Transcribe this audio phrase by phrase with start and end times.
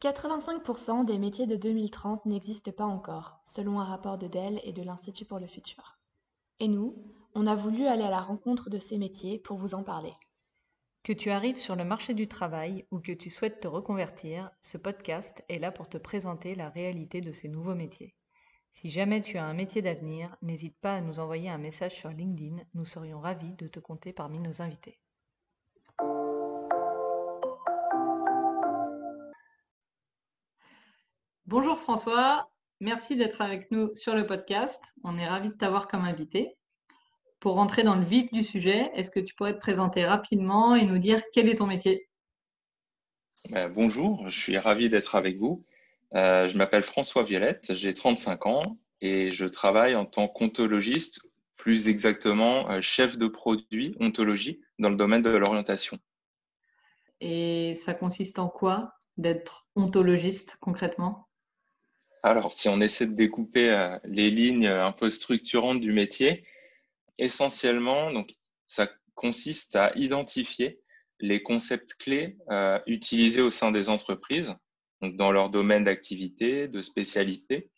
[0.00, 4.82] 85% des métiers de 2030 n'existent pas encore, selon un rapport de Dell et de
[4.82, 5.98] l'Institut pour le futur.
[6.60, 6.94] Et nous,
[7.34, 10.12] on a voulu aller à la rencontre de ces métiers pour vous en parler.
[11.02, 14.78] Que tu arrives sur le marché du travail ou que tu souhaites te reconvertir, ce
[14.78, 18.14] podcast est là pour te présenter la réalité de ces nouveaux métiers.
[18.74, 22.10] Si jamais tu as un métier d'avenir, n'hésite pas à nous envoyer un message sur
[22.10, 25.00] LinkedIn, nous serions ravis de te compter parmi nos invités.
[31.50, 34.92] Bonjour François, merci d'être avec nous sur le podcast.
[35.02, 36.58] On est ravis de t'avoir comme invité.
[37.40, 40.84] Pour rentrer dans le vif du sujet, est-ce que tu pourrais te présenter rapidement et
[40.84, 42.06] nous dire quel est ton métier?
[43.48, 45.64] Ben, Bonjour, je suis ravi d'être avec vous.
[46.14, 48.62] Euh, je m'appelle François Violette, j'ai 35 ans
[49.00, 54.96] et je travaille en tant qu'ontologiste, plus exactement euh, chef de produit ontologie dans le
[54.96, 55.98] domaine de l'orientation.
[57.22, 61.27] Et ça consiste en quoi d'être ontologiste concrètement?
[62.28, 66.44] Alors, si on essaie de découper euh, les lignes un peu structurantes du métier,
[67.18, 68.34] essentiellement, donc,
[68.66, 70.80] ça consiste à identifier
[71.20, 74.54] les concepts clés euh, utilisés au sein des entreprises,
[75.00, 77.70] donc dans leur domaine d'activité, de spécialité,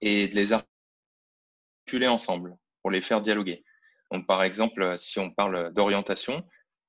[0.00, 3.64] et de les articuler ensemble pour les faire dialoguer.
[4.10, 6.46] Donc, par exemple, si on parle d'orientation,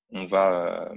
[0.10, 0.96] on va euh,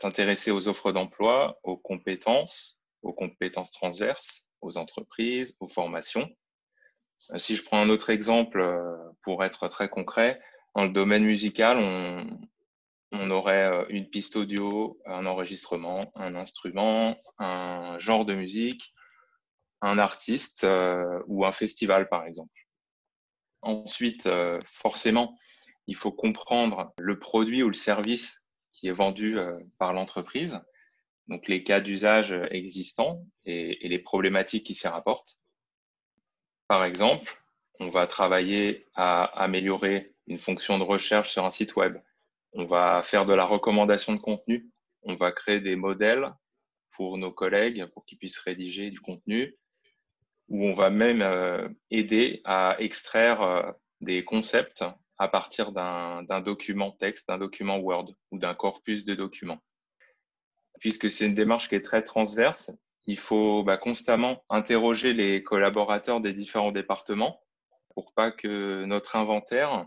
[0.00, 6.28] s'intéresser aux offres d'emploi, aux compétences, aux compétences transverses, aux entreprises, aux formations.
[7.32, 10.40] Euh, si je prends un autre exemple euh, pour être très concret,
[10.74, 17.98] dans le domaine musical, on, aurait euh, une piste audio, un enregistrement, un instrument, un
[17.98, 18.92] genre de musique,
[19.80, 20.66] un artiste
[21.26, 22.66] ou un festival, par exemple.
[23.60, 24.28] Ensuite,
[24.64, 25.36] forcément,
[25.86, 29.36] il faut comprendre le produit ou le service qui est vendu
[29.78, 30.60] par l'entreprise
[31.28, 35.40] donc les cas d'usage existants et, les problématiques qui s'y rapportent.
[36.68, 37.42] Par exemple,
[37.80, 41.98] on va travailler à améliorer une fonction de recherche sur un site web.
[42.52, 44.70] On va faire de la recommandation de contenu.
[45.02, 46.32] On va créer des modèles
[46.96, 49.56] pour nos collègues pour qu'ils puissent rédiger du contenu.
[50.48, 54.84] Ou on va même euh, aider à extraire euh, des concepts
[55.18, 59.60] à partir d'un document texte, d'un document Word ou d'un corpus de documents
[60.78, 62.70] puisque c'est une démarche qui est très transverse.
[63.06, 67.40] Il faut bah, constamment interroger les collaborateurs des différents départements
[67.94, 69.86] pour pas que notre inventaire,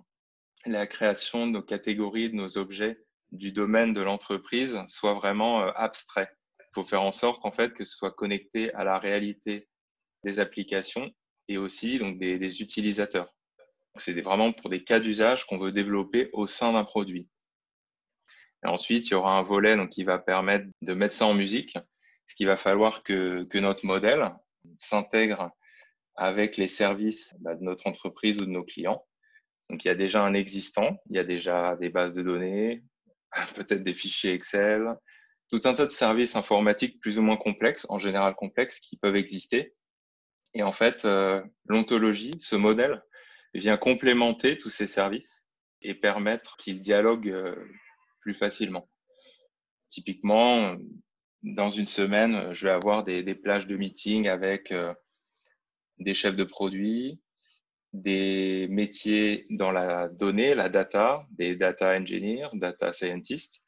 [0.66, 5.72] la création de nos catégories, de nos objets du domaine de l'entreprise soit vraiment euh,
[5.76, 6.30] abstrait.
[6.60, 9.68] Il faut faire en sorte en fait que ce soit connecté à la réalité
[10.24, 11.12] des applications
[11.48, 13.34] et aussi donc des, des utilisateurs.
[13.96, 17.28] C'est vraiment pour des cas d'usage qu'on veut développer au sein d'un produit.
[18.66, 21.34] Et ensuite, il y aura un volet donc, qui va permettre de mettre ça en
[21.34, 21.78] musique,
[22.28, 24.34] ce qu'il va falloir que, que notre modèle
[24.78, 25.52] s'intègre
[26.16, 29.06] avec les services bah, de notre entreprise ou de nos clients.
[29.70, 32.84] Donc, il y a déjà un existant, il y a déjà des bases de données,
[33.56, 34.96] peut-être des fichiers Excel,
[35.50, 39.16] tout un tas de services informatiques plus ou moins complexes, en général complexes, qui peuvent
[39.16, 39.74] exister.
[40.54, 43.04] Et en fait, euh, l'ontologie, ce modèle,
[43.54, 45.48] vient complémenter tous ces services
[45.82, 47.56] et permettre qu'ils dialoguent euh,
[48.20, 48.90] plus facilement.
[49.90, 50.78] Typiquement,
[51.44, 54.94] dans une semaine, je vais avoir des, plages de meeting avec euh,
[55.98, 57.20] des chefs de produits,
[57.94, 63.64] des métiers dans la donnée, la data, des data engineers, data scientists,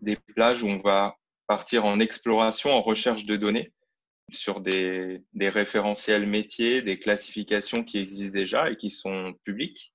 [0.00, 1.16] des plages où on va
[1.46, 3.72] partir en exploration, en recherche de données
[4.30, 9.94] sur des, référentiels métiers, des classifications qui existent déjà et qui sont publiques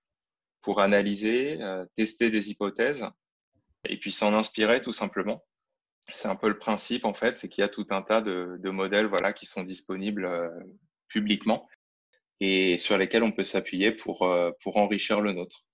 [0.62, 3.06] pour analyser, euh, tester des hypothèses
[3.86, 5.44] et puis s'en inspirer tout simplement.
[6.12, 8.70] C'est un peu le principe en fait, c'est qu'il y a tout un tas de,
[8.70, 10.50] modèles voilà, qui sont disponibles euh,
[11.08, 11.68] publiquement
[12.40, 15.68] et sur lesquels on peut s'appuyer euh, pour enrichir le nôtre.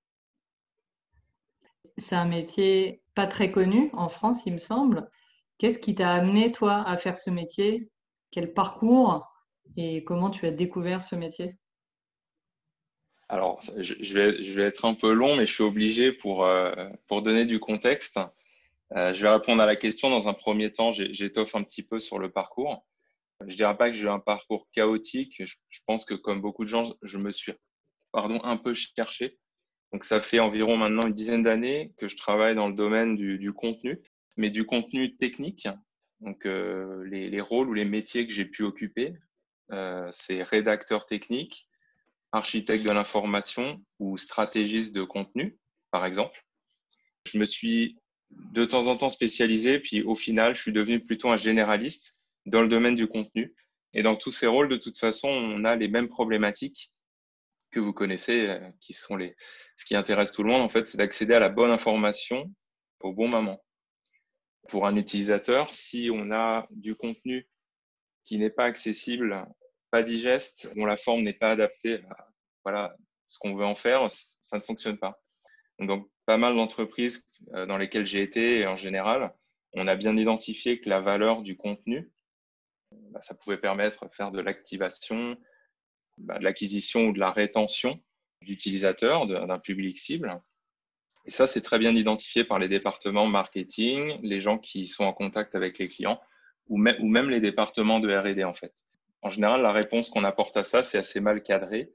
[1.97, 5.09] C'est un métier pas très connu en France, il me semble.
[5.57, 7.89] Qu'est-ce qui t'a amené, toi, à faire ce métier?
[8.31, 9.27] Quel parcours?
[9.75, 11.57] Et comment tu as découvert ce métier?
[13.29, 16.73] Alors, je vais, être un peu long, mais je suis obligé pour, euh,
[17.07, 18.19] pour donner du contexte.
[18.95, 20.09] Euh, je vais répondre à la question.
[20.09, 22.87] Dans un premier temps, j'étoffe un petit peu sur le parcours.
[23.45, 25.43] Je dirais pas que j'ai un parcours chaotique.
[25.45, 27.53] Je, pense que comme beaucoup de gens, je me suis
[28.11, 29.37] pardon, un peu cherché.
[29.93, 33.53] Donc, ça fait environ maintenant une dizaine d'années que je travaille dans le domaine du,
[33.53, 33.99] contenu,
[34.37, 35.67] mais du contenu technique.
[36.21, 39.13] Donc, euh, les, les, rôles ou les métiers que j'ai pu occuper,
[40.11, 41.68] c'est rédacteur technique,
[42.31, 45.57] architecte de l'information ou stratégiste de contenu,
[45.91, 46.43] par exemple.
[47.25, 47.97] Je me suis
[48.29, 52.61] de temps en temps spécialisé, puis au final, je suis devenu plutôt un généraliste dans
[52.61, 53.55] le domaine du contenu.
[53.93, 56.91] Et dans tous ces rôles, de toute façon, on a les mêmes problématiques
[57.71, 59.35] que vous connaissez, euh, qui sont les.
[59.77, 62.51] Ce qui intéresse tout le monde, en fait, c'est d'accéder à la bonne information
[62.99, 63.63] au bon moment.
[64.67, 67.47] Pour un utilisateur, si on a du contenu
[68.25, 69.47] qui n'est pas accessible,
[69.91, 72.29] pas digeste, dont la forme n'est pas adaptée à
[72.63, 72.95] voilà,
[73.25, 75.19] ce qu'on veut en faire, ça ne fonctionne pas.
[75.79, 79.33] Donc, pas mal d'entreprises euh, dans lesquelles j'ai été, et en général,
[79.73, 82.11] on a bien identifié que la valeur du contenu,
[82.91, 85.37] bah, ça pouvait permettre de faire de l'activation,
[86.17, 87.99] bah, de l'acquisition ou de la rétention
[88.41, 90.41] d'utilisateurs, d'un public cible.
[91.25, 95.13] Et ça, c'est très bien identifié par les départements marketing, les gens qui sont en
[95.13, 96.19] contact avec les clients,
[96.67, 98.73] ou, même les départements de R&D en fait.
[99.21, 101.93] En général, la réponse qu'on apporte à ça, c'est assez mal cadré.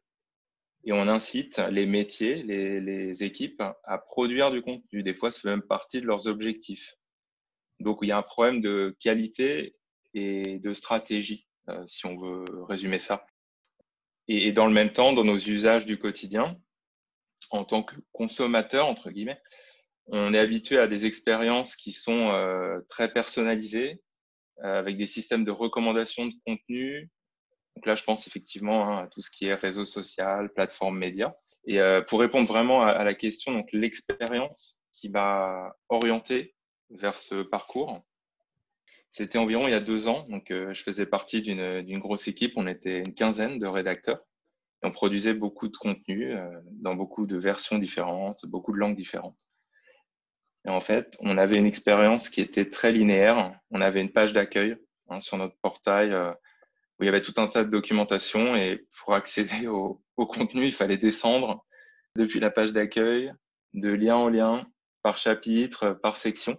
[0.84, 5.02] Et on incite les métiers, les, équipes à produire du contenu.
[5.02, 6.96] Des fois, ça fait même partie de leurs objectifs.
[7.80, 9.74] Donc, il y a un problème de qualité
[10.12, 13.26] et de stratégie, euh, si on veut résumer ça.
[14.28, 16.56] Et, dans le même temps, dans nos usages du quotidien,
[17.50, 19.40] en tant que consommateur, entre guillemets,
[20.06, 24.02] on est habitué à des expériences qui sont euh, très personnalisées,
[24.62, 27.10] avec des systèmes de recommandation de contenu.
[27.76, 31.36] Donc là, je pense effectivement hein, à tout ce qui est réseau social, plateforme média.
[31.66, 36.54] Et euh, pour répondre vraiment à, la question, donc l'expérience qui m'a orienté
[36.90, 38.04] vers ce parcours,
[39.08, 40.26] c'était environ il y a deux ans.
[40.28, 42.52] Donc, euh, je faisais partie d'une grosse équipe.
[42.56, 44.20] On était une quinzaine de rédacteurs.
[44.82, 48.96] Et on produisait beaucoup de contenu euh, dans beaucoup de versions différentes, beaucoup de langues
[48.96, 49.38] différentes.
[50.66, 53.58] Et en fait, on avait une expérience qui était très linéaire.
[53.70, 54.76] On avait une page d'accueil
[55.08, 56.31] hein, sur notre portail euh,
[56.99, 58.56] où il y avait tout un tas de documentation.
[58.56, 61.64] Et pour accéder au, contenu, il fallait descendre
[62.16, 63.32] depuis la page d'accueil,
[63.75, 64.66] de lien en lien,
[65.02, 66.56] par chapitre, par section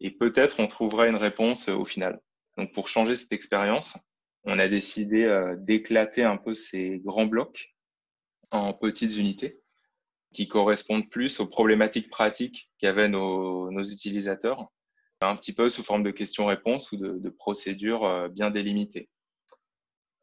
[0.00, 2.20] et peut-être on trouvera une réponse euh, au final.
[2.56, 3.96] Donc pour changer cette expérience,
[4.44, 7.74] on a décidé euh, d'éclater un peu ces grands blocs
[8.50, 9.59] en petites unités
[10.32, 14.68] qui correspondent plus aux problématiques pratiques qu'avaient nos, nos, utilisateurs,
[15.22, 19.08] un petit peu sous forme de questions-réponses ou de, de, procédures euh, bien délimitées.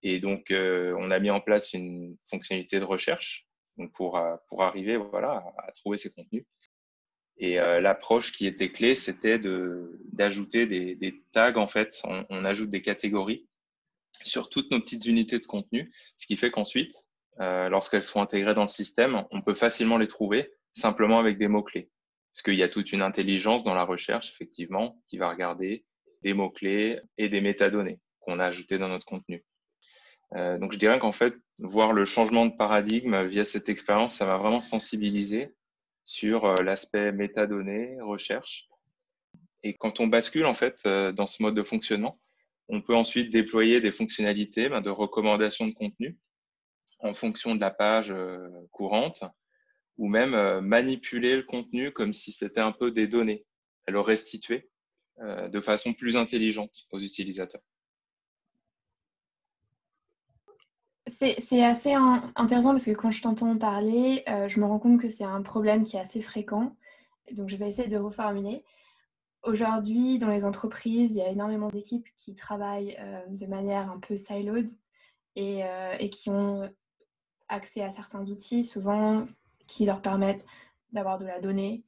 [0.04, 4.95] Et donc, on a mis en place une fonctionnalité de recherche donc pour, pour arriver
[4.95, 6.45] voilà, à trouver ces contenus.
[7.39, 11.56] Et euh, l'approche qui était clé, c'était d'ajouter des, des, tags.
[11.56, 13.48] En fait, on, on, ajoute des catégories
[14.24, 17.07] sur toutes nos petites unités de contenu, ce qui fait qu'ensuite,
[17.39, 21.48] euh, lorsqu'elles sont intégrées dans le système, on peut facilement les trouver simplement avec des
[21.48, 21.89] mots-clés.
[22.34, 25.86] Parce qu'il y a toute une intelligence dans la recherche, effectivement, qui va regarder
[26.22, 29.44] des mots-clés et des métadonnées qu'on a ajoutées dans notre contenu.
[30.36, 34.25] Euh, donc, je dirais qu'en fait, voir le changement de paradigme via cette expérience, ça
[34.25, 35.56] m'a vraiment sensibilisé
[36.06, 38.68] sur euh, l'aspect métadonnées, recherche.
[39.63, 42.19] Et quand on bascule en fait euh, dans ce mode de fonctionnement,
[42.69, 46.18] on peut ensuite déployer des fonctionnalités ben, de recommandation de contenu
[47.00, 49.24] en fonction de la page euh, courante
[49.98, 53.48] ou même manipuler le contenu comme si c'était un peu des données,
[53.88, 54.70] et le restituer
[55.20, 57.64] de façon plus intelligente aux utilisateurs.
[61.10, 61.94] C'est assez
[62.36, 65.42] intéressant parce que quand je t'entends parler, euh, je me rends compte que c'est un
[65.42, 66.76] problème qui est assez fréquent.
[67.32, 68.64] Donc, je vais essayer de reformuler.
[69.44, 74.00] Aujourd'hui, dans les entreprises, il y a énormément d'équipes qui travaillent euh, de manière un
[74.00, 74.70] peu siloed
[75.38, 76.70] euh, et, qui ont
[77.50, 79.25] accès à certains outils, souvent
[79.68, 80.46] qui leur permettent
[80.92, 81.84] d'avoir de la donnée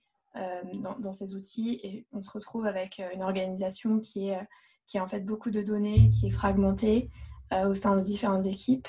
[0.74, 1.80] dans, dans, ces outils.
[1.84, 4.48] Et on se retrouve avec une organisation qui, est,
[4.86, 7.10] qui a en fait beaucoup de données, qui est fragmentée
[7.52, 8.88] au sein de différentes équipes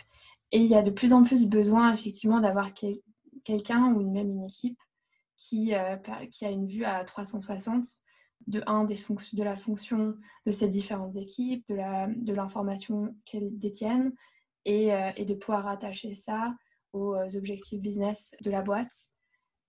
[0.52, 2.72] et il y a de plus en plus besoin effectivement d'avoir
[3.44, 4.80] quelqu'un ou même une équipe
[5.36, 5.96] qui, euh,
[6.30, 7.86] qui a une vue à 360
[8.46, 14.12] de un des de la fonction de ces différentes équipes, de l'information de qu'elles détiennent
[14.64, 16.54] et, euh, et, de pouvoir rattacher ça
[16.92, 18.92] aux euh, objectifs business de la boîte.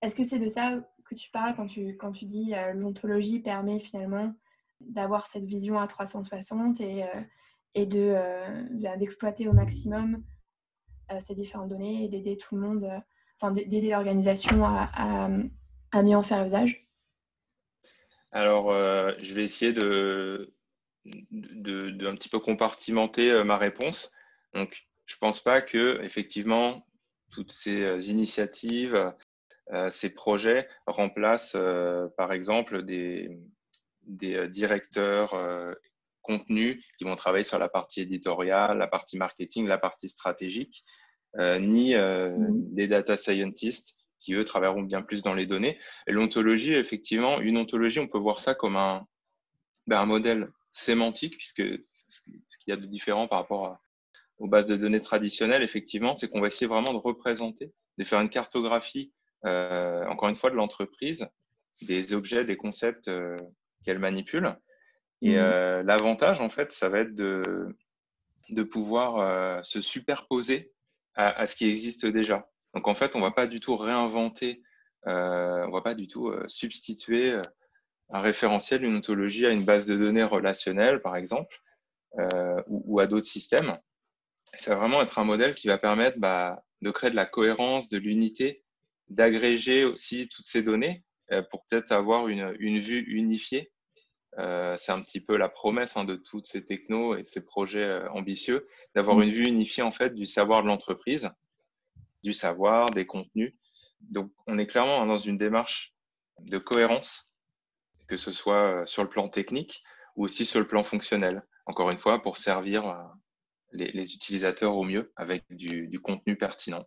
[0.02, 3.78] Est-ce que c'est de ça que tu parles quand tu, quand tu dis l'ontologie permet
[3.78, 4.32] finalement
[4.80, 7.04] d'avoir cette vision à 360 et,
[7.74, 10.24] et d'exploiter au maximum
[11.12, 12.98] euh, ces différentes données et d'aider tout le monde, euh,
[13.40, 14.90] enfin d'aider l'organisation à,
[15.92, 16.86] à, mieux en faire usage?
[18.30, 20.54] Alors, euh, je vais essayer de,
[21.04, 24.14] de, un petit peu compartimenter ma réponse.
[24.54, 26.86] Donc, je pense pas que effectivement
[27.30, 29.12] toutes ces initiatives,
[29.88, 31.56] ces projets remplacent,
[32.18, 33.30] par exemple, des,
[34.02, 35.34] des directeurs
[36.22, 40.84] contenu qui vont travailler sur la partie éditoriale, la partie marketing, la partie stratégique,
[41.38, 42.74] euh, ni euh, mm-hmm.
[42.74, 45.78] des data scientists qui, eux, travailleront bien plus dans les données.
[46.06, 49.06] Et l'ontologie, effectivement, une ontologie, on peut voir ça comme un,
[49.86, 53.76] ben, un modèle sémantique, puisque ce qu'il y a de différent par rapport
[54.42, 58.20] aux bases de données traditionnelles, effectivement, c'est qu'on va essayer vraiment de représenter, de faire
[58.20, 59.12] une cartographie,
[59.44, 61.28] euh, encore une fois, de l'entreprise,
[61.82, 63.36] des objets, des concepts euh,
[63.84, 64.56] qu'elle manipule.
[65.22, 65.82] Et mmh.
[65.82, 67.42] l'avantage, en fait, ça va être de,
[68.50, 70.72] de pouvoir se superposer
[71.14, 72.50] à, à, ce qui existe déjà.
[72.74, 74.64] Donc, en fait, on ne va pas du tout réinventer,
[75.06, 77.40] on ne va pas du tout substituer
[78.12, 81.62] un référentiel, une ontologie à une base de données relationnelle, par exemple,
[82.18, 83.78] euh, ou, à d'autres systèmes.
[84.56, 87.88] Ça va vraiment être un modèle qui va permettre bah, de créer de la cohérence,
[87.88, 88.62] de l'unité,
[89.08, 93.72] d'agréger aussi toutes ces données euh, pour peut-être avoir une, une, vue unifiée.
[94.38, 97.84] Euh, c'est un petit peu la promesse hein, de toutes ces technos et ces projets
[97.84, 99.22] euh, ambitieux, d'avoir mmh.
[99.22, 101.30] une vue unifiée en fait du savoir de l'entreprise,
[102.22, 103.54] du savoir, des contenus.
[104.00, 105.94] Donc, on est clairement dans une démarche
[106.40, 107.32] de cohérence
[108.12, 109.82] que ce soit euh, sur le plan technique
[110.16, 111.42] ou aussi sur le plan fonctionnel.
[111.64, 112.94] Encore une fois, pour servir
[113.74, 116.84] euh, les, utilisateurs au mieux avec du, contenu pertinent.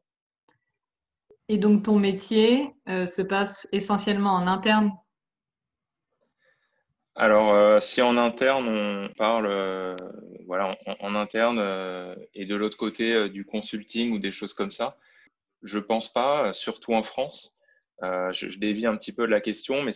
[1.47, 4.91] Et donc ton métier euh, se passe essentiellement en interne?
[7.17, 9.47] Alors, si en interne, on parle
[10.47, 11.59] voilà, en, interne
[12.33, 14.97] et de l'autre côté du consulting ou des choses comme ça,
[15.63, 17.57] je pense pas, surtout en France.
[18.01, 19.93] je, je, dévie un petit peu de la question, mais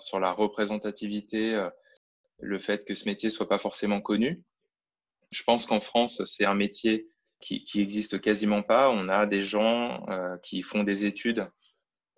[0.00, 1.70] sur la représentativité, euh,
[2.38, 4.42] le fait que ce métier soit pas forcément connu.
[5.36, 7.08] Je pense qu'en France, c'est un métier
[7.40, 8.88] qui, qui existe quasiment pas.
[8.90, 11.46] On a des gens euh, qui font des études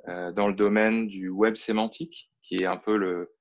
[0.06, 3.34] euh, dans le domaine du web sémantique, qui est un peu le,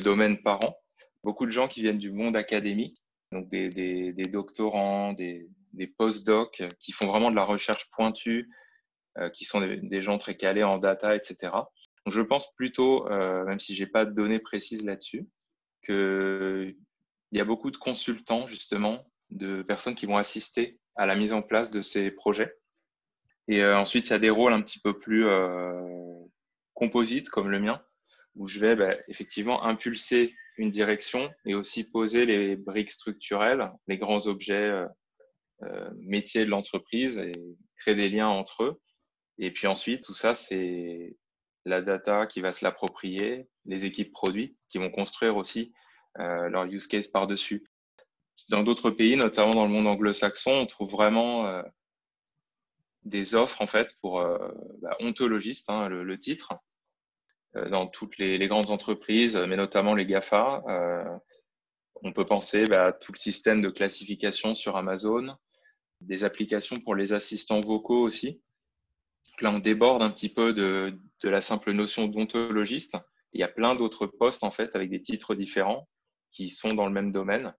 [0.00, 0.76] domaine parent.
[1.22, 6.90] Beaucoup de gens qui viennent du monde académique, donc des, doctorants, des, des post-docs, qui
[6.92, 8.50] font vraiment de la recherche pointue,
[9.32, 11.50] qui sont des, des, gens très calés en data, etc.
[12.06, 15.28] Donc, je pense plutôt, euh, même si j'ai pas de données précises là-dessus,
[15.84, 16.76] qu'il
[17.32, 21.42] y a beaucoup de consultants, justement, de personnes qui vont assister à la mise en
[21.42, 22.54] place de ces projets.
[23.48, 25.80] Et euh, ensuite, il y a des rôles un petit peu plus euh,
[26.74, 27.82] composites, comme le mien,
[28.36, 33.98] où je vais bah, effectivement impulser une direction et aussi poser les briques structurelles, les
[33.98, 34.84] grands objets
[36.00, 37.32] métiers de l'entreprise et
[37.76, 38.80] créer des liens entre eux.
[39.38, 41.16] Et puis ensuite, tout ça, c'est
[41.64, 45.72] la data qui va se l'approprier, les équipes produits qui vont construire aussi
[46.18, 47.64] euh, leur use case par-dessus.
[48.48, 51.62] Dans d'autres pays, notamment dans le monde anglo-saxon, on trouve vraiment euh,
[53.04, 54.38] des offres en fait pour euh,
[54.82, 56.54] bah, ontologistes, hein, le, titre,
[57.54, 60.62] dans toutes les, grandes entreprises, mais notamment les GAFA.
[62.02, 65.36] on peut penser bah, à tout le système de classification sur Amazon,
[66.00, 68.40] des applications pour les assistants vocaux aussi,
[69.42, 72.96] là, on déborde un petit peu de, la simple notion d'ontologiste.
[73.32, 75.88] Il y a plein d'autres postes, en fait, avec des titres différents
[76.32, 77.54] qui sont dans le même domaine.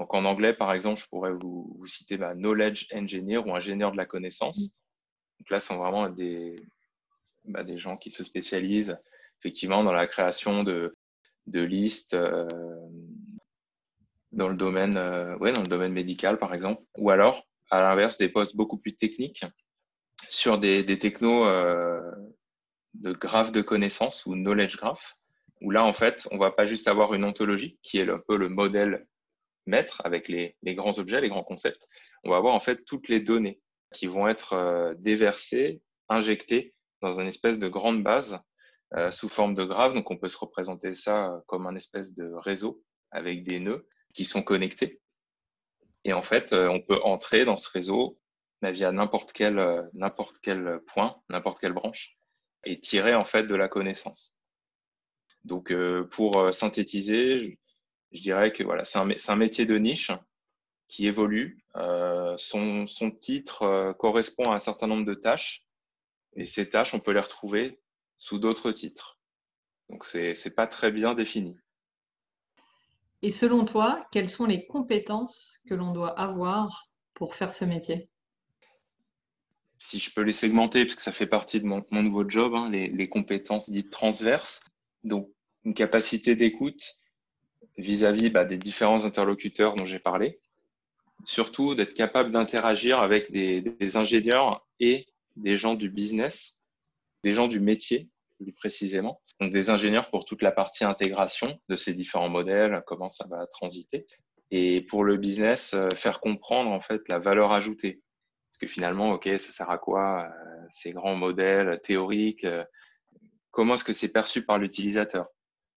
[0.00, 4.06] Donc, en anglais, par exemple, je pourrais vous, citer knowledge engineer ou ingénieur de la
[4.06, 4.58] connaissance.
[5.38, 6.56] Donc là, ce sont vraiment des,
[7.44, 8.98] bah, gens qui se spécialisent
[9.38, 10.96] effectivement dans la création de,
[11.46, 12.48] listes euh,
[14.32, 16.82] dans le domaine, euh, ouais, dans le domaine médical, par exemple.
[16.96, 19.44] Ou alors, à l'inverse, des postes beaucoup plus techniques
[20.30, 22.00] sur des, technos euh,
[22.94, 25.18] de graphes de connaissances ou knowledge graph,
[25.60, 28.38] où là, en fait, on va pas juste avoir une ontologie qui est un peu
[28.38, 29.06] le modèle
[29.66, 31.88] maître avec les, grands objets, les grands concepts.
[32.24, 33.60] On va avoir en fait toutes les données
[33.92, 38.40] qui vont être euh, déversées, injectées dans une espèce de grande base
[38.94, 39.94] euh, sous forme de graphe.
[39.94, 44.24] Donc, on peut se représenter ça comme un espèce de réseau avec des nœuds qui
[44.24, 45.00] sont connectés.
[46.04, 48.18] Et en fait, on peut entrer dans ce réseau
[48.68, 52.16] via n'importe quel, euh, n'importe quel point, n'importe quelle branche,
[52.64, 54.38] et tirer en fait de la connaissance.
[55.44, 57.58] Donc, euh, pour euh, synthétiser,
[58.12, 60.10] je, dirais que voilà, c'est un, un, métier de niche
[60.88, 61.62] qui évolue.
[62.36, 65.64] son, son, titre correspond à un certain nombre de tâches,
[66.34, 67.80] et ces tâches, on peut les retrouver
[68.18, 69.18] sous d'autres titres.
[69.88, 71.56] Donc, c'est n'est pas très bien défini.
[73.22, 78.08] Et selon toi, quelles sont les compétences que l'on doit avoir pour faire ce métier?
[79.78, 82.70] Si je peux les segmenter, parce que ça fait partie de mon, nouveau job, hein,
[82.70, 84.60] les, compétences dites transverses.
[85.04, 85.30] Donc,
[85.64, 86.99] une capacité d'écoute
[87.80, 90.40] vis-à-vis bah, des différents interlocuteurs dont j'ai parlé.
[91.24, 95.06] Surtout d'être capable d'interagir avec des, ingénieurs et
[95.36, 96.60] des gens du business,
[97.24, 98.08] des gens du métier
[98.38, 99.20] plus précisément.
[99.38, 103.46] Donc des ingénieurs pour toute la partie intégration de ces différents modèles, comment ça va
[103.46, 104.06] transiter.
[104.50, 108.02] Et pour le business, euh, faire comprendre en fait la valeur ajoutée
[108.60, 112.64] que finalement, OK, ça sert à quoi euh, ces grands modèles théoriques euh,
[113.50, 115.26] Comment est-ce que c'est perçu par l'utilisateur?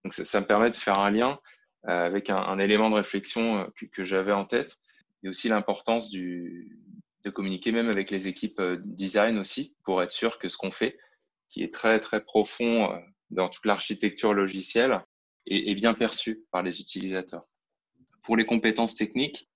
[0.03, 1.39] Donc, ça, me permet de faire un lien
[1.83, 4.77] avec un, élément de réflexion que, j'avais en tête,
[5.23, 10.49] et aussi l'importance de communiquer même avec les équipes design aussi, pour être sûr que
[10.49, 10.97] ce qu'on fait,
[11.49, 12.89] qui est très très profond
[13.29, 15.01] dans toute l'architecture logicielle,
[15.45, 17.47] est, bien perçu par les utilisateurs.
[18.23, 19.49] Pour les compétences techniques,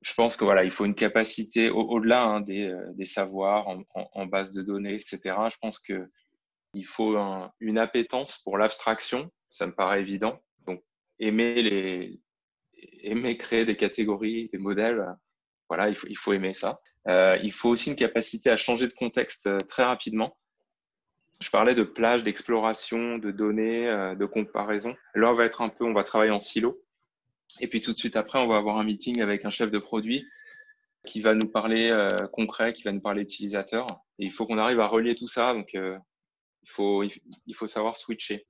[0.00, 4.26] je pense que voilà, il faut une capacité au-delà hein, des, des, savoirs en, en,
[4.26, 5.36] base de données, etc.
[5.50, 6.08] Je pense que
[6.74, 7.16] il faut
[7.60, 10.40] une appétence pour l'abstraction, ça me paraît évident.
[11.22, 12.18] Aimer
[13.38, 15.04] créer des catégories, des modèles,
[15.72, 16.80] voilà, il faut, il faut aimer ça.
[17.08, 20.36] Euh, il faut aussi une capacité à changer de contexte euh, très rapidement.
[21.40, 24.94] Je parlais de plage, d'exploration, de données, euh, de comparaison.
[25.14, 26.78] Là, on va être un peu, on va travailler en silo.
[27.60, 29.78] Et puis tout de suite après, on va avoir un meeting avec un chef de
[29.78, 30.26] produit
[31.06, 31.90] qui va nous parler
[32.32, 33.86] concret, qui va nous parler utilisateur.
[34.18, 35.54] Et il faut qu'on arrive à relier tout ça.
[35.54, 38.46] Donc, il, faut, il faut savoir switcher.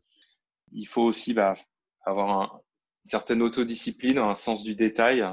[0.73, 1.55] Il faut aussi bah,
[2.05, 2.61] avoir un,
[3.05, 5.25] une certaine autodiscipline, un sens du détail.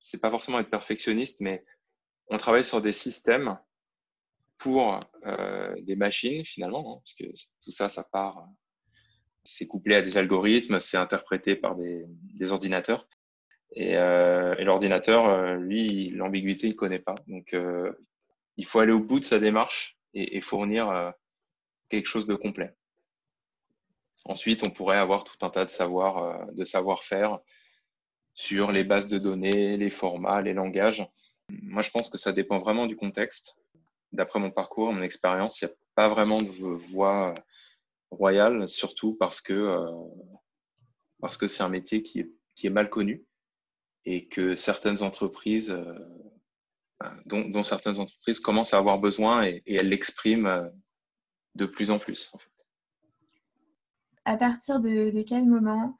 [0.00, 1.64] C'est pas forcément être perfectionniste, mais
[2.28, 3.58] on travaille sur des systèmes
[4.58, 7.24] pour euh, des machines finalement, hein, parce que
[7.62, 8.46] tout ça, ça part,
[9.44, 13.06] c'est couplé à des algorithmes, c'est interprété par des, des ordinateurs.
[13.72, 17.16] Et, euh, et l'ordinateur, euh, lui, l'ambiguïté, il connaît pas.
[17.26, 17.92] Donc, euh,
[18.56, 21.10] il faut aller au bout de sa démarche et, et fournir euh,
[21.88, 22.74] quelque chose de complet.
[24.24, 27.38] Ensuite, on pourrait avoir tout un tas de savoir, de savoir-faire
[28.32, 31.06] sur les bases de données, les formats, les langages.
[31.50, 33.58] Moi, je pense que ça dépend vraiment du contexte.
[34.12, 37.34] D'après mon parcours, mon expérience, il n'y a pas vraiment de voie
[38.10, 39.84] royale, surtout parce que
[41.24, 43.24] parce que c'est un métier qui est, mal connu
[44.04, 45.98] et que certaines entreprises, euh,
[47.24, 50.68] dont, dont, certaines entreprises commencent à avoir besoin et, elles l'expriment euh,
[51.54, 52.30] de plus en plus.
[54.24, 55.98] À partir de, quel moment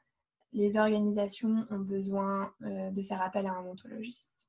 [0.53, 4.47] les organisations ont besoin euh, de faire appel à un ontologiste?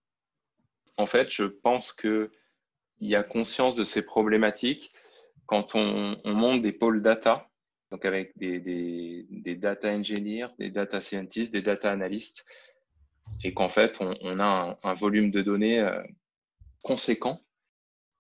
[0.96, 2.30] En fait, je pense qu'il
[3.00, 4.92] y a conscience de ces problématiques
[5.46, 7.48] quand on, on monte des pôles data,
[7.90, 12.44] donc avec des, data engineers, des data scientists, des data analysts,
[13.44, 16.02] et qu'en fait, on, a un, un, volume de données euh,
[16.82, 17.40] conséquent.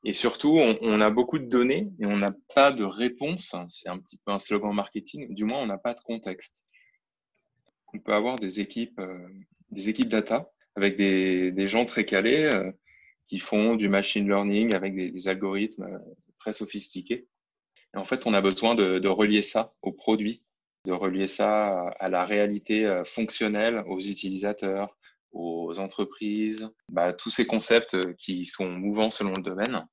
[0.04, 3.56] Et surtout, on, a beaucoup de données et on n'a pas de réponse.
[3.70, 5.34] C'est un petit peu un slogan marketing.
[5.34, 6.64] Du moins, on n'a pas de contexte.
[7.92, 9.28] On peut avoir des équipes, euh,
[9.70, 12.70] des équipes data avec des, gens très calés euh,
[13.26, 15.98] qui font du machine learning avec des, algorithmes euh,
[16.38, 17.26] très sophistiqués.
[17.94, 20.42] Et en fait, on a besoin de, de relier ça au produit
[20.86, 24.96] de relier ça à la réalité fonctionnelle, aux utilisateurs,
[25.36, 29.86] aux entreprises, bah, tous ces concepts qui sont mouvants selon le domaine.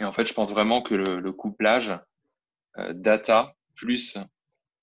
[0.00, 1.92] Et en fait, je pense vraiment que le, couplage
[2.78, 4.18] euh, data plus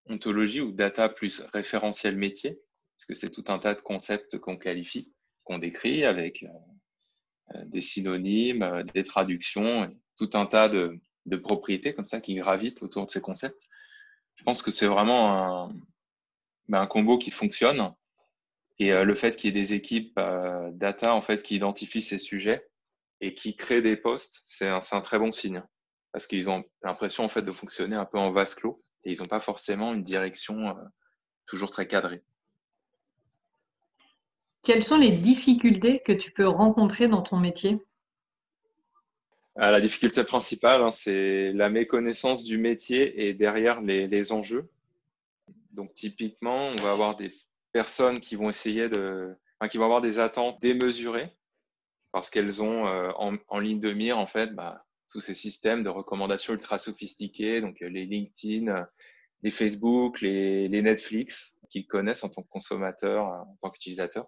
[0.06, 2.60] ontologie ou data plus référentiel métier,
[2.96, 6.43] parce que c'est tout un tas de concepts qu'on qualifie, qu'on décrit avec
[7.56, 11.00] euh, des synonymes, des traductions, tout un tas de,
[11.43, 13.67] propriétés comme ça qui gravitent autour de ces concepts
[14.38, 15.76] je pense que c'est vraiment un,
[16.72, 17.93] un, combo qui fonctionne.
[18.80, 22.02] Et euh, le fait qu'il y ait des équipes euh, data en fait qui identifient
[22.02, 22.68] ces sujets
[23.22, 25.63] et qui créent des postes, c'est un, un, très bon signe
[26.12, 29.20] parce qu'ils ont l'impression en fait de fonctionner un peu en vase clos et ils
[29.20, 30.74] n'ont pas forcément une direction euh,
[31.46, 32.24] toujours très cadrée.
[34.63, 37.82] Quelles sont les difficultés que tu peux rencontrer dans ton métier?
[39.56, 44.70] Ah, la difficulté principale, hein, c'est la méconnaissance du métier et derrière les, les, enjeux.
[45.72, 47.34] Donc typiquement, on va avoir des
[47.78, 49.36] personnes qui vont essayer de,
[49.70, 51.30] qui vont avoir des attentes démesurées
[52.12, 55.90] parce qu'elles ont euh, en, ligne de mire en fait bah, tous ces systèmes de
[55.90, 58.84] recommandations ultra sophistiqués, donc les LinkedIn,
[59.44, 64.28] les Facebook, les, Netflix qu'ils connaissent en tant que consommateurs, en tant qu'utilisateurs.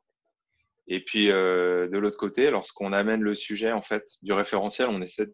[0.86, 5.02] Et puis euh, de l'autre côté, lorsqu'on amène le sujet en fait du référentiel, on
[5.02, 5.34] essaie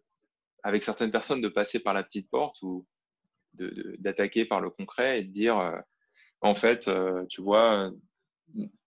[0.64, 2.88] avec certaines personnes de passer par la petite porte ou
[4.00, 5.78] d'attaquer par le concret et de dire euh,
[6.46, 7.92] en fait, euh, tu vois,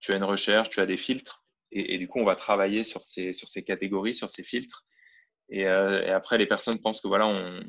[0.01, 3.05] tu as une recherche, tu as des filtres, et, du coup on va travailler sur
[3.05, 4.87] ces sur ces catégories, sur ces filtres.
[5.51, 7.61] Et, euh, après les personnes pensent que voilà,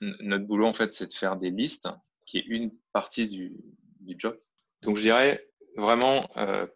[0.00, 1.88] notre boulot en fait c'est de faire des listes,
[2.26, 3.56] qui est une partie du,
[4.18, 4.36] job.
[4.82, 6.66] Donc je dirais vraiment euh,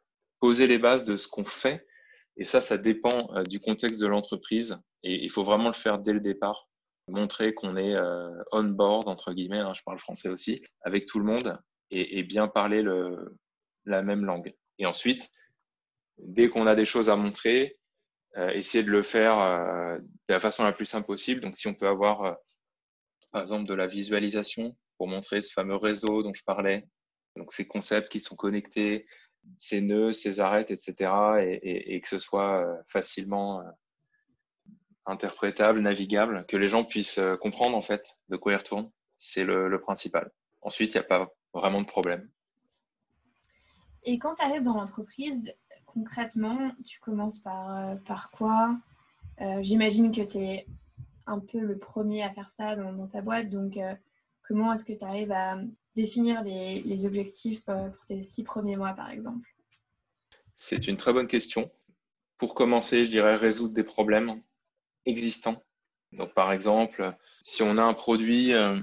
[0.41, 1.87] poser les bases de ce qu'on fait.
[2.37, 4.81] Et ça, ça dépend euh, du contexte de l'entreprise.
[5.03, 6.69] Et il faut vraiment le faire dès le départ.
[7.09, 7.97] Montrer qu'on est
[8.53, 11.59] on board, entre guillemets, hein, je parle français aussi, avec tout le monde
[11.91, 13.37] et bien parler le,
[13.85, 14.55] la même langue.
[14.79, 15.31] Et ensuite,
[16.19, 17.79] dès qu'on a des choses à montrer,
[18.37, 21.41] euh, essayer de le faire euh, de la façon la plus simple possible.
[21.41, 22.35] Donc, si on peut avoir, euh,
[23.33, 26.87] par exemple, de la visualisation pour montrer ce fameux réseau dont je parlais,
[27.37, 29.07] Donc ces concepts qui sont connectés,
[29.59, 31.11] ces nœuds, ces arêtes, etc.
[31.63, 33.63] Et, que ce soit facilement
[35.07, 38.91] interprétable, navigable, que les gens puissent comprendre en fait de quoi ils retournent.
[39.17, 40.31] C'est le, principal.
[40.61, 42.29] Ensuite, il n'y a pas vraiment de problème.
[44.05, 45.53] Et quand tu arrives dans l'entreprise,
[45.87, 48.77] concrètement, tu commences par, par quoi?
[49.61, 50.67] J'imagine que tu es
[51.27, 53.49] un peu le premier à faire ça dans, ta boîte.
[53.49, 53.79] Donc,
[54.43, 55.59] comment est-ce que tu arrives à
[55.95, 59.49] définir les, objectifs pour tes six premiers mois, par exemple?
[60.57, 61.71] C'est une très bonne question.
[62.37, 64.43] Pour commencer, je dirais résoudre des problèmes
[65.07, 65.63] existants.
[66.13, 68.81] Donc, par exemple, si on a un produit euh,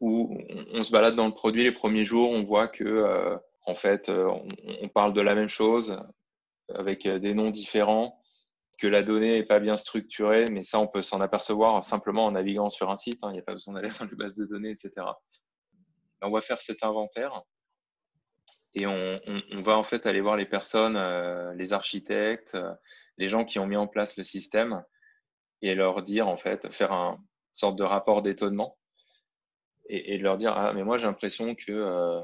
[0.00, 0.36] où
[0.72, 4.08] on, se balade dans le produit les premiers jours, on voit que, euh, en fait,
[4.08, 4.30] euh,
[4.82, 6.00] on, parle de la même chose
[6.72, 8.20] avec des noms différents,
[8.78, 12.32] que la donnée n'est pas bien structurée, mais ça, on peut s'en apercevoir simplement en
[12.32, 13.18] naviguant sur un site.
[13.22, 13.30] Hein.
[13.30, 15.06] il n'y a pas besoin d'aller dans les bases de données, etc.
[16.22, 17.42] On va faire cet inventaire
[18.74, 19.20] et on,
[19.62, 20.98] va en fait aller voir les personnes,
[21.56, 22.56] les architectes,
[23.16, 24.82] les gens qui ont mis en place le système
[25.62, 27.18] et leur dire, en fait, faire un
[27.52, 28.76] sorte de rapport d'étonnement
[29.88, 32.20] et, leur dire Ah, mais moi j'ai l'impression que euh,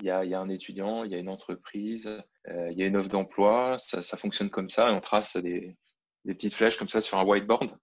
[0.00, 2.06] il y, a, un étudiant, il y a une entreprise,
[2.48, 5.76] euh, il y a une offre d'emploi, ça, fonctionne comme ça, et on trace des,
[6.24, 7.76] petites flèches comme ça sur un whiteboard.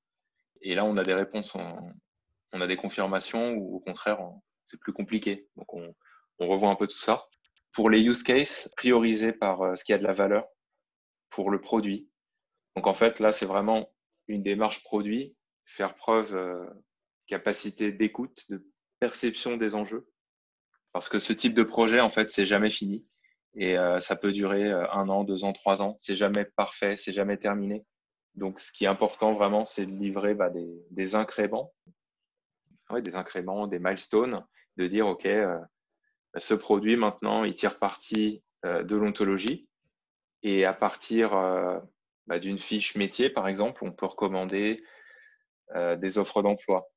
[0.61, 4.19] Et là, on a des réponses, on a des confirmations, ou au contraire,
[4.65, 5.47] c'est plus compliqué.
[5.55, 5.93] Donc, on,
[6.39, 7.25] revoit un peu tout ça.
[7.73, 10.45] Pour les use cases, prioriser par euh, ce qui a de la valeur
[11.29, 12.09] pour le produit.
[12.75, 13.89] Donc, en fait, là, c'est vraiment
[14.27, 16.65] une démarche produit, faire preuve euh,
[17.27, 18.65] capacité d'écoute, de
[18.99, 20.07] perception des enjeux.
[20.95, 23.05] Parce que ce type de projet, en fait, c'est jamais fini.
[23.57, 25.93] Et euh, ça peut durer euh, un an, deux ans, trois ans.
[25.97, 27.83] C'est jamais parfait, c'est jamais terminé.
[28.35, 31.73] Donc, ce qui est important vraiment, c'est de livrer bah, des, incréments,
[32.97, 34.41] des incréments, des milestones,
[34.77, 35.27] de dire, OK,
[36.37, 39.67] ce produit, maintenant, il tire parti de l'ontologie.
[40.43, 41.31] Et à partir
[42.25, 44.81] bah, d'une fiche métier, par exemple, on peut recommander
[45.75, 46.87] euh, des offres d'emploi.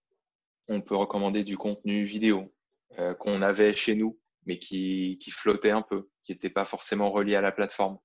[0.68, 2.54] On peut recommander du contenu vidéo
[2.98, 7.10] euh, qu'on avait chez nous, mais qui, qui flottait un peu, qui n'était pas forcément
[7.10, 7.98] relié à la plateforme.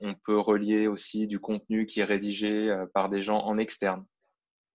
[0.00, 4.04] On peut relier aussi du contenu qui est rédigé euh, par des gens en externe.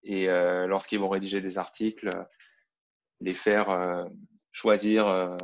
[0.04, 2.10] Et lorsqu'ils vont rédiger des articles,
[3.20, 4.08] les faire
[4.52, 5.36] choisir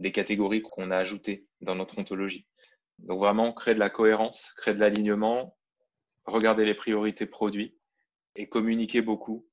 [0.00, 2.48] des catégories qu'on a ajoutées dans notre ontologie.
[2.98, 5.54] Donc vraiment créer de la cohérence, créer de l'alignement
[6.24, 7.76] regarder les priorités produits
[8.36, 9.46] et communiquer beaucoup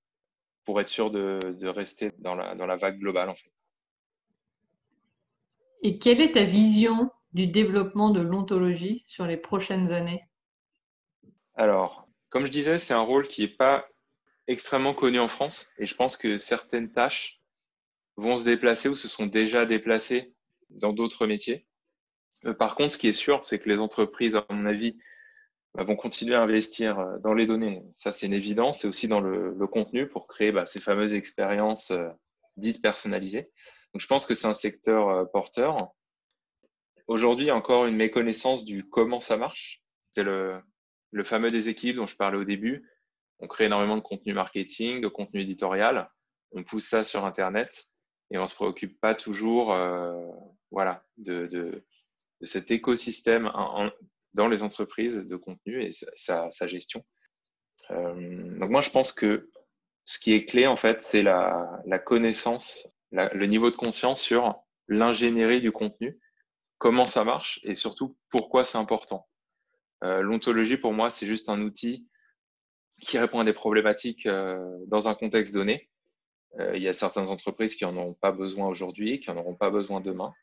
[0.65, 3.51] pour être sûr de, rester dans la, dans la vague globale en fait.
[5.81, 10.23] Et quelle est ta vision du développement de l'ontologie sur les prochaines années?
[11.55, 13.87] Alors, comme je disais, c'est un rôle qui n'est pas
[14.47, 17.39] extrêmement connu en France et je pense que certaines tâches
[18.17, 20.33] vont se déplacer ou se sont déjà déplacées
[20.69, 21.65] dans d'autres métiers.
[22.45, 24.97] Euh, par contre, ce qui est sûr, c'est que les entreprises, à mon avis,
[25.73, 27.83] bah, vont continuer à investir euh, dans les données.
[27.91, 28.81] Ça, c'est une évidence.
[28.81, 32.09] C'est aussi dans le, contenu pour créer bah, ces fameuses expériences euh,
[32.57, 33.49] dites personnalisées.
[33.93, 35.77] Donc, je pense que c'est un secteur euh, porteur.
[37.07, 39.81] Aujourd'hui, encore une méconnaissance du comment ça marche.
[40.13, 40.61] C'est le,
[41.11, 42.87] le fameux déséquilibre dont je parlais au début.
[43.39, 46.09] On crée énormément de contenu marketing, de contenu éditorial.
[46.51, 47.85] On pousse ça sur Internet
[48.31, 49.73] et on ne se préoccupe pas toujours
[50.71, 51.83] voilà, de,
[52.41, 53.51] cet écosystème
[54.33, 57.03] dans les entreprises de contenu et sa, gestion.
[57.91, 59.49] Euh, donc moi, je pense que
[60.05, 65.61] ce qui est clé, en fait, c'est la, connaissance, le niveau de conscience sur l'ingénierie
[65.61, 66.19] du contenu,
[66.77, 69.27] comment ça marche et surtout pourquoi c'est important.
[70.03, 72.07] Euh, l'ontologie, pour moi, c'est juste un outil
[73.01, 75.89] qui répond à des problématiques euh, dans un contexte donné.
[76.73, 79.69] il y a certaines entreprises qui n'en ont pas besoin aujourd'hui, qui n'en auront pas
[79.69, 80.33] besoin demain.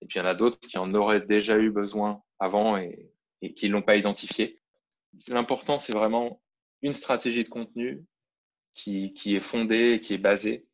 [0.00, 3.10] Et puis il y en a d'autres qui en auraient déjà eu besoin avant et,
[3.54, 4.60] qui ne l'ont pas identifié.
[5.28, 6.40] L'important, c'est vraiment
[6.82, 8.04] une stratégie de contenu
[8.74, 10.66] qui, qui est fondée qui est basée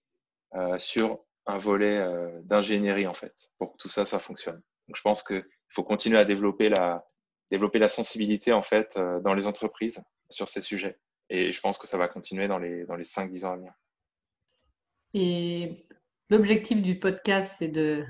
[0.54, 4.62] euh, sur un volet euh, d'ingénierie, en fait, pour que tout ça, ça fonctionne.
[4.88, 7.04] Donc, je pense qu'il faut continuer à développer la,
[7.50, 10.98] développer la sensibilité, en fait, euh, dans les entreprises sur ces sujets.
[11.28, 13.72] Et je pense que ça va continuer dans les, dans les 5-10 ans à venir.
[15.14, 15.86] Et
[16.30, 18.04] l'objectif du podcast, c'est de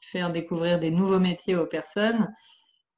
[0.00, 2.32] faire découvrir des nouveaux métiers aux personnes.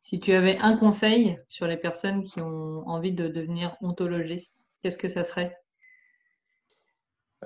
[0.01, 4.99] Si tu avais un conseil sur les personnes qui ont envie de devenir ontologistes, qu'est-ce
[4.99, 5.57] que ça serait?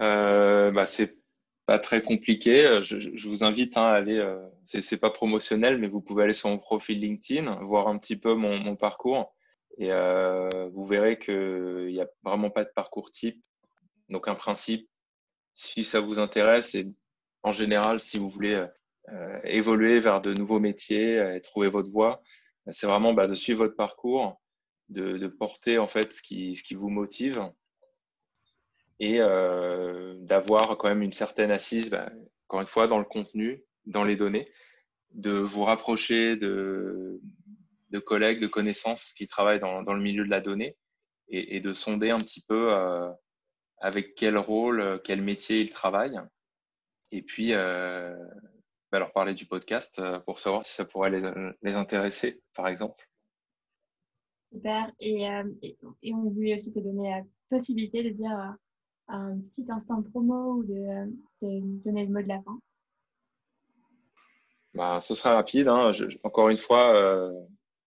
[0.01, 1.20] Euh, bah, C'est
[1.71, 2.81] pas très compliqué.
[2.83, 6.49] Je, vous invite hein, à aller, euh, c'est pas promotionnel, mais vous pouvez aller sur
[6.49, 9.33] mon profil LinkedIn, voir un petit peu mon, parcours.
[9.79, 13.41] Et euh, vous verrez qu'il n'y a vraiment pas de parcours type.
[14.09, 14.91] Donc un principe,
[15.55, 16.89] si ça vous intéresse, et
[17.45, 18.67] en général, si vous voulez
[19.45, 22.21] évoluer vers de nouveaux métiers et trouver votre voie.
[22.73, 24.41] C'est vraiment bah, de suivre votre parcours,
[24.89, 27.49] de, porter en fait ce qui vous motive
[29.01, 29.19] et
[30.21, 32.11] d'avoir quand même une certaine assise, bah,
[32.49, 34.49] encore une fois, dans le contenu, dans les données,
[35.13, 37.21] de vous rapprocher de,
[37.91, 40.77] de collègues, de connaissances qui travaillent dans, dans le milieu de la donnée
[41.29, 43.09] et, de sonder un petit peu euh,
[43.79, 46.21] avec quel rôle, euh, quel métier ils travaillent.
[47.13, 48.17] Et puis, euh,
[48.91, 52.69] bah, leur parler du podcast euh, pour savoir si ça pourrait les, les intéresser, par
[52.69, 53.09] exemple.
[54.53, 54.93] Super.
[54.99, 55.23] Et,
[55.63, 58.57] et, on voulait aussi te donner la possibilité de dire
[59.11, 61.11] un petit instant promo ou de,
[61.43, 62.61] de donner le mot de la fin.
[64.75, 65.69] Bah, ce sera rapide.
[65.69, 65.93] Hein.
[66.23, 67.33] Encore une fois, euh,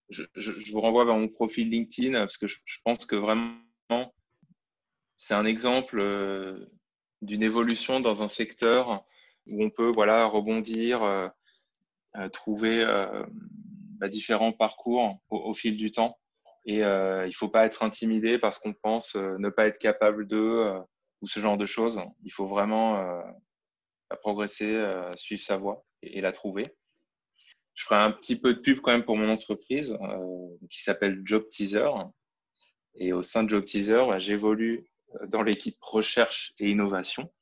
[0.09, 0.23] je,
[0.71, 3.55] vous renvoie vers mon profil LinkedIn parce que je, pense que vraiment,
[5.17, 6.65] c'est un exemple euh,
[7.21, 9.05] d'une évolution dans un secteur
[9.47, 11.29] où on peut voilà, rebondir, euh,
[12.31, 12.85] trouver
[13.99, 16.17] bah, différents parcours au, fil du temps.
[16.65, 20.79] Et il ne faut pas être intimidé parce qu'on pense ne pas être capable de
[21.23, 21.99] ou ce genre de choses.
[22.23, 23.23] Il faut vraiment
[24.21, 24.79] progresser,
[25.15, 26.63] suivre sa voie et, la trouver.
[27.73, 31.23] Je ferai un petit peu de pub quand même pour mon entreprise euh, qui s'appelle
[31.25, 31.89] Job Teaser.
[32.95, 37.33] Et au sein de Job Teaser, bah, j'évolue euh, dans l'équipe recherche et innovation.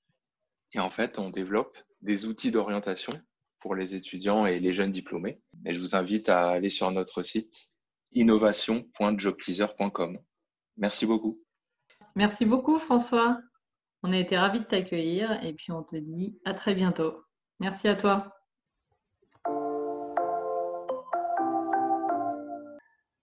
[0.74, 3.12] Et en fait, on développe des outils d'orientation
[3.60, 5.42] pour les étudiants et les jeunes diplômés.
[5.66, 7.74] Et je vous invite à aller sur notre site
[8.14, 10.18] innovation.jobteaser.com.
[10.78, 11.42] Merci beaucoup.
[12.16, 13.42] Merci beaucoup, François.
[14.04, 17.24] On a été ravis de t'accueillir et puis on te dit à très bientôt.
[17.60, 18.41] Merci à toi.